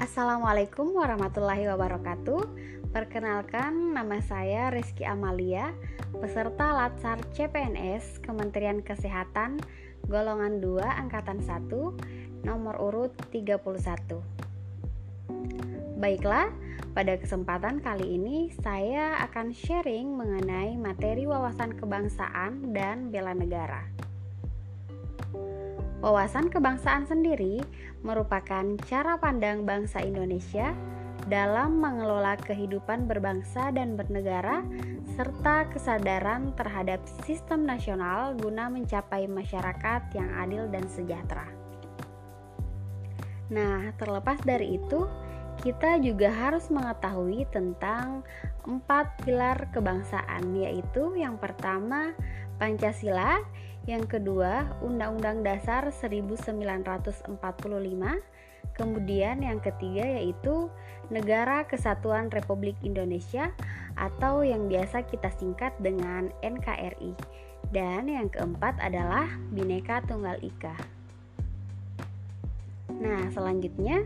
Assalamualaikum 0.00 0.96
warahmatullahi 0.96 1.68
wabarakatuh. 1.68 2.40
Perkenalkan, 2.88 3.92
nama 3.92 4.16
saya 4.24 4.72
Rizky 4.72 5.04
Amalia, 5.04 5.76
peserta 6.16 6.72
Latsar 6.72 7.20
CPNS 7.36 8.24
Kementerian 8.24 8.80
Kesehatan 8.80 9.60
golongan 10.08 10.64
2 10.64 10.80
angkatan 11.04 11.44
1, 11.44 12.48
nomor 12.48 12.80
urut 12.80 13.12
31. 13.28 14.24
Baiklah, 16.00 16.48
pada 16.96 17.20
kesempatan 17.20 17.84
kali 17.84 18.16
ini 18.16 18.48
saya 18.56 19.20
akan 19.28 19.52
sharing 19.52 20.16
mengenai 20.16 20.80
materi 20.80 21.28
wawasan 21.28 21.76
kebangsaan 21.76 22.72
dan 22.72 23.12
bela 23.12 23.36
negara. 23.36 23.99
Wawasan 26.00 26.48
kebangsaan 26.48 27.04
sendiri 27.04 27.60
merupakan 28.00 28.64
cara 28.88 29.20
pandang 29.20 29.68
bangsa 29.68 30.00
Indonesia 30.00 30.72
dalam 31.28 31.76
mengelola 31.76 32.40
kehidupan 32.40 33.04
berbangsa 33.04 33.68
dan 33.68 34.00
bernegara, 34.00 34.64
serta 35.12 35.68
kesadaran 35.68 36.56
terhadap 36.56 37.04
sistem 37.28 37.68
nasional 37.68 38.32
guna 38.40 38.72
mencapai 38.72 39.28
masyarakat 39.28 40.08
yang 40.16 40.30
adil 40.40 40.64
dan 40.72 40.88
sejahtera. 40.88 41.44
Nah, 43.52 43.92
terlepas 44.00 44.40
dari 44.40 44.80
itu, 44.80 45.04
kita 45.60 46.00
juga 46.00 46.32
harus 46.32 46.72
mengetahui 46.72 47.44
tentang 47.52 48.24
empat 48.64 49.20
pilar 49.20 49.68
kebangsaan, 49.76 50.56
yaitu 50.56 51.12
yang 51.20 51.36
pertama 51.36 52.16
Pancasila, 52.56 53.44
yang 53.88 54.04
kedua 54.04 54.68
Undang-Undang 54.84 55.40
Dasar 55.40 55.88
1945, 55.88 57.32
kemudian 58.76 59.36
yang 59.40 59.60
ketiga 59.60 60.04
yaitu 60.04 60.68
Negara 61.08 61.66
Kesatuan 61.66 62.30
Republik 62.30 62.76
Indonesia 62.84 63.50
atau 63.98 64.46
yang 64.46 64.68
biasa 64.70 65.08
kita 65.08 65.32
singkat 65.34 65.74
dengan 65.80 66.30
NKRI. 66.44 67.16
Dan 67.70 68.10
yang 68.10 68.28
keempat 68.30 68.78
adalah 68.82 69.30
Bhinneka 69.52 70.02
Tunggal 70.06 70.38
Ika. 70.42 70.74
Nah, 73.00 73.30
selanjutnya 73.32 74.04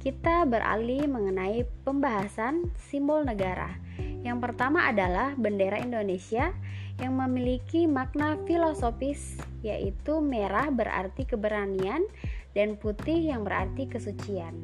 kita 0.00 0.48
beralih 0.48 1.04
mengenai 1.04 1.68
pembahasan 1.84 2.72
simbol 2.78 3.20
negara. 3.26 3.76
Yang 4.20 4.38
pertama 4.50 4.88
adalah 4.88 5.32
bendera 5.36 5.80
Indonesia 5.80 6.52
yang 7.00 7.16
memiliki 7.16 7.88
makna 7.88 8.36
filosofis 8.44 9.40
yaitu 9.64 10.20
merah 10.20 10.68
berarti 10.68 11.24
keberanian 11.24 12.04
dan 12.52 12.76
putih 12.76 13.32
yang 13.32 13.48
berarti 13.48 13.88
kesucian. 13.88 14.60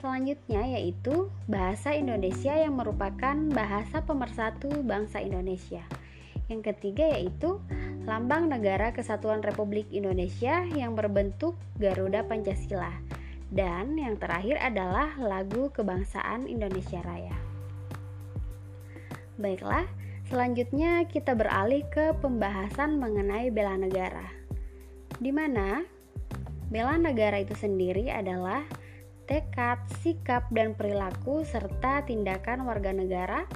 Selanjutnya 0.00 0.64
yaitu 0.80 1.28
bahasa 1.46 1.92
Indonesia 1.92 2.56
yang 2.56 2.80
merupakan 2.80 3.36
bahasa 3.52 4.00
pemersatu 4.02 4.82
bangsa 4.82 5.20
Indonesia. 5.20 5.84
Yang 6.48 6.74
ketiga 6.74 7.12
yaitu 7.12 7.60
lambang 8.08 8.50
negara 8.50 8.90
kesatuan 8.90 9.44
Republik 9.44 9.86
Indonesia 9.92 10.64
yang 10.74 10.96
berbentuk 10.98 11.54
Garuda 11.78 12.24
Pancasila. 12.26 12.90
Dan 13.52 14.00
yang 14.00 14.16
terakhir 14.16 14.56
adalah 14.58 15.12
lagu 15.20 15.68
kebangsaan 15.70 16.48
Indonesia 16.48 17.04
Raya. 17.04 17.36
Baiklah, 19.40 19.88
selanjutnya 20.28 21.08
kita 21.08 21.32
beralih 21.32 21.84
ke 21.88 22.12
pembahasan 22.20 23.00
mengenai 23.00 23.48
bela 23.48 23.80
negara. 23.80 24.28
Di 25.16 25.32
mana 25.32 25.84
bela 26.68 26.96
negara 27.00 27.40
itu 27.40 27.56
sendiri 27.56 28.12
adalah 28.12 28.64
tekad, 29.24 29.80
sikap, 30.04 30.50
dan 30.52 30.76
perilaku 30.76 31.46
serta 31.46 32.04
tindakan 32.04 32.68
warga 32.68 32.92
negara 32.92 33.48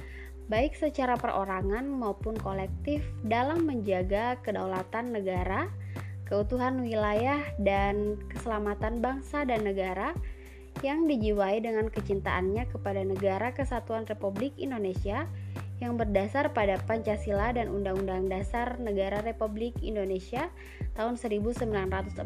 baik 0.47 0.79
secara 0.79 1.19
perorangan 1.19 1.83
maupun 1.83 2.39
kolektif 2.39 3.03
dalam 3.27 3.67
menjaga 3.67 4.39
kedaulatan 4.41 5.11
negara, 5.11 5.67
keutuhan 6.23 6.79
wilayah, 6.79 7.43
dan 7.59 8.15
keselamatan 8.31 9.03
bangsa 9.03 9.43
dan 9.43 9.67
negara 9.67 10.15
yang 10.85 11.09
dijiwai 11.09 11.59
dengan 11.59 11.91
kecintaannya 11.91 12.69
kepada 12.69 13.01
negara 13.03 13.51
kesatuan 13.51 14.07
Republik 14.07 14.55
Indonesia 14.55 15.27
yang 15.77 15.93
berdasar 15.97 16.53
pada 16.53 16.81
Pancasila 16.81 17.53
dan 17.53 17.69
Undang-Undang 17.69 18.33
Dasar 18.33 18.81
Negara 18.81 19.21
Republik 19.21 19.77
Indonesia 19.85 20.49
tahun 20.97 21.21
1945. 21.21 22.25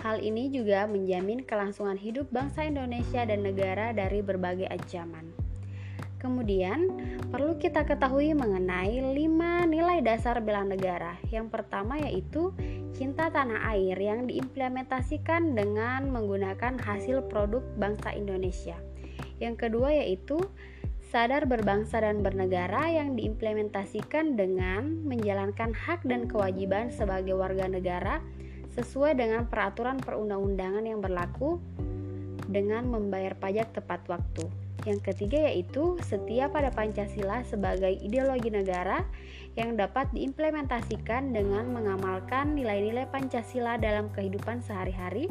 Hal 0.00 0.16
ini 0.24 0.48
juga 0.48 0.88
menjamin 0.88 1.44
kelangsungan 1.44 2.00
hidup 2.00 2.28
bangsa 2.32 2.64
Indonesia 2.64 3.20
dan 3.24 3.44
negara 3.44 3.92
dari 3.92 4.24
berbagai 4.24 4.68
ancaman. 4.68 5.28
Kemudian, 6.20 6.84
perlu 7.32 7.56
kita 7.56 7.88
ketahui 7.88 8.36
mengenai 8.36 9.00
lima 9.16 9.64
nilai 9.64 10.04
dasar 10.04 10.36
bela 10.44 10.68
negara. 10.68 11.16
Yang 11.32 11.48
pertama 11.48 11.96
yaitu 11.96 12.52
cinta 12.92 13.32
tanah 13.32 13.72
air 13.72 13.96
yang 13.96 14.28
diimplementasikan 14.28 15.56
dengan 15.56 16.12
menggunakan 16.12 16.76
hasil 16.76 17.24
produk 17.32 17.64
bangsa 17.80 18.12
Indonesia. 18.12 18.76
Yang 19.40 19.68
kedua 19.68 19.96
yaitu 19.96 20.36
sadar 21.10 21.42
berbangsa 21.50 21.98
dan 21.98 22.22
bernegara 22.22 22.86
yang 22.86 23.18
diimplementasikan 23.18 24.38
dengan 24.38 25.02
menjalankan 25.02 25.74
hak 25.74 26.06
dan 26.06 26.30
kewajiban 26.30 26.94
sebagai 26.94 27.34
warga 27.34 27.66
negara 27.66 28.22
sesuai 28.78 29.18
dengan 29.18 29.50
peraturan 29.50 29.98
perundang-undangan 29.98 30.86
yang 30.86 31.02
berlaku 31.02 31.58
dengan 32.46 32.86
membayar 32.86 33.34
pajak 33.34 33.74
tepat 33.74 34.06
waktu. 34.06 34.46
Yang 34.86 35.12
ketiga 35.12 35.50
yaitu 35.50 35.98
setia 36.06 36.46
pada 36.46 36.70
Pancasila 36.70 37.42
sebagai 37.42 37.90
ideologi 38.00 38.48
negara 38.48 39.02
yang 39.58 39.74
dapat 39.74 40.08
diimplementasikan 40.14 41.34
dengan 41.34 41.74
mengamalkan 41.74 42.54
nilai-nilai 42.54 43.10
Pancasila 43.10 43.76
dalam 43.82 44.08
kehidupan 44.14 44.62
sehari-hari 44.62 45.26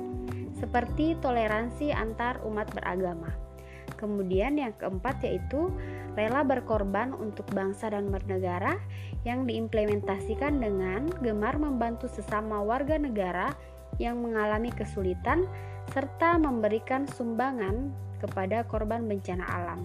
seperti 0.60 1.16
toleransi 1.24 1.96
antar 1.96 2.44
umat 2.44 2.68
beragama. 2.76 3.49
Kemudian 4.00 4.56
yang 4.56 4.72
keempat 4.80 5.20
yaitu 5.28 5.76
rela 6.16 6.48
berkorban 6.48 7.12
untuk 7.12 7.44
bangsa 7.52 7.92
dan 7.92 8.08
bernegara 8.08 8.80
yang 9.28 9.44
diimplementasikan 9.44 10.64
dengan 10.64 11.12
gemar 11.20 11.60
membantu 11.60 12.08
sesama 12.08 12.64
warga 12.64 12.96
negara 12.96 13.52
yang 14.00 14.24
mengalami 14.24 14.72
kesulitan 14.72 15.44
serta 15.92 16.40
memberikan 16.40 17.04
sumbangan 17.12 17.92
kepada 18.24 18.64
korban 18.72 19.04
bencana 19.04 19.44
alam. 19.44 19.84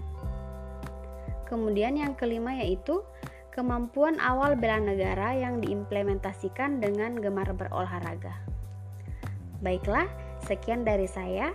Kemudian 1.51 1.99
yang 1.99 2.15
kelima 2.15 2.55
yaitu 2.55 3.03
kemampuan 3.51 4.19
awal 4.23 4.55
bela 4.55 4.79
negara 4.79 5.35
yang 5.35 5.59
diimplementasikan 5.59 6.79
dengan 6.79 7.19
gemar 7.19 7.51
berolahraga. 7.55 8.35
Baiklah, 9.63 10.07
sekian 10.43 10.83
dari 10.83 11.07
saya. 11.07 11.55